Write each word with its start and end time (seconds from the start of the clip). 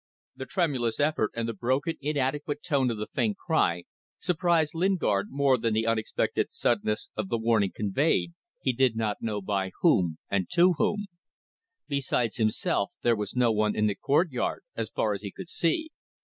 The 0.35 0.47
tremulous 0.47 0.99
effort 0.99 1.29
and 1.35 1.47
the 1.47 1.53
broken, 1.53 1.95
inadequate 2.01 2.63
tone 2.63 2.89
of 2.89 2.97
the 2.97 3.05
faint 3.05 3.37
cry, 3.37 3.83
surprised 4.17 4.73
Lingard 4.73 5.27
more 5.29 5.59
than 5.59 5.75
the 5.75 5.85
unexpected 5.85 6.51
suddenness 6.51 7.11
of 7.15 7.29
the 7.29 7.37
warning 7.37 7.71
conveyed, 7.71 8.33
he 8.63 8.73
did 8.73 8.95
not 8.95 9.21
know 9.21 9.43
by 9.43 9.69
whom 9.81 10.17
and 10.27 10.49
to 10.53 10.73
whom. 10.79 11.05
Besides 11.87 12.37
himself 12.37 12.91
there 13.03 13.15
was 13.15 13.35
no 13.35 13.51
one 13.51 13.75
in 13.75 13.85
the 13.85 13.93
courtyard 13.93 14.63
as 14.75 14.89
far 14.89 15.13
as 15.13 15.21
he 15.21 15.31
could 15.31 15.49
see. 15.49 15.91